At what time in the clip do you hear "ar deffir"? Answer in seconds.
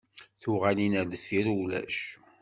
0.99-1.45